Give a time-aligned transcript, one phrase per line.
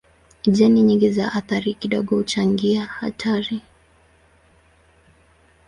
[0.43, 3.61] Jeni nyingi za athari kidogo huchangia hatari.